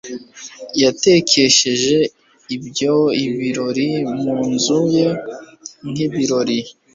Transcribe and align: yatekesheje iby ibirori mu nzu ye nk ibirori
yatekesheje 0.81 1.97
iby 2.53 2.67
ibirori 3.25 3.89
mu 4.23 4.35
nzu 4.51 4.79
ye 4.95 5.07
nk 5.89 5.97
ibirori 6.05 6.59